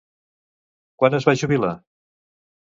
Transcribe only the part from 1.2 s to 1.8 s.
va jubilar?